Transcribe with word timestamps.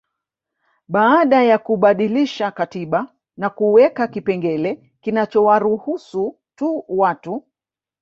Baada 0.87 1.43
ya 1.43 1.57
kubadilisha 1.57 2.51
katiba 2.51 3.07
na 3.37 3.49
kuweka 3.49 4.07
kipengele 4.07 4.91
kinachowaruhusu 5.01 6.37
tu 6.55 6.85
watu 6.87 7.47